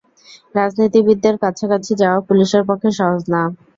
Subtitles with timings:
[0.55, 3.41] রাজনীতিবিদদের কাছাকাছি যাওয়া পুলিশের পক্ষে সহজ না।